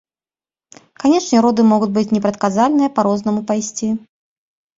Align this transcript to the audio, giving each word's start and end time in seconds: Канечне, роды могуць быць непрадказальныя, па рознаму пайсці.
Канечне, 1.03 1.37
роды 1.47 1.61
могуць 1.73 1.91
быць 1.99 2.13
непрадказальныя, 2.17 2.89
па 2.97 3.01
рознаму 3.11 3.45
пайсці. 3.53 3.93